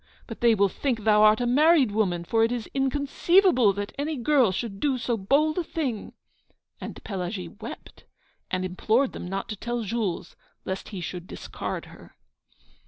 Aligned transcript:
_but 0.25 0.41
they 0.41 0.55
will 0.55 0.67
think 0.67 1.03
thou 1.03 1.21
art 1.21 1.39
a 1.39 1.45
married 1.45 1.91
woman, 1.91 2.23
for 2.23 2.43
it 2.43 2.51
is 2.51 2.67
inconceivable 2.73 3.71
that 3.71 3.93
any 3.99 4.15
girl 4.17 4.51
should 4.51 4.79
do 4.79 4.97
so 4.97 5.15
bold 5.15 5.59
a 5.59 5.63
thing." 5.63 6.13
And 6.79 7.03
Pelagie 7.03 7.49
wept, 7.61 8.05
and 8.49 8.65
implored 8.65 9.13
them 9.13 9.27
not 9.27 9.47
to 9.49 9.55
tell 9.55 9.83
Jules, 9.83 10.35
lest 10.65 10.89
he 10.89 11.01
should 11.01 11.27
discard 11.27 11.85
her.' 11.85 12.15